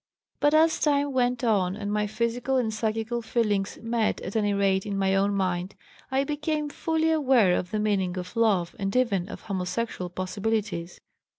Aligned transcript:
"But 0.39 0.55
as 0.55 0.79
time 0.79 1.11
went 1.13 1.43
on 1.43 1.75
and 1.75 1.93
my 1.93 2.07
physical 2.07 2.57
and 2.57 2.73
psychical 2.73 3.21
feelings 3.21 3.77
met, 3.83 4.19
at 4.21 4.35
any 4.35 4.51
rate 4.51 4.83
in 4.83 4.97
my 4.97 5.13
own 5.13 5.35
mind, 5.35 5.75
I 6.09 6.23
became 6.23 6.69
fully 6.71 7.11
aware 7.11 7.55
of 7.55 7.69
the 7.69 7.77
meaning 7.77 8.17
of 8.17 8.35
love 8.35 8.75
and 8.79 8.95
even, 8.95 9.29
of 9.29 9.41
homosexual 9.41 10.09
possibilities. 10.09 10.99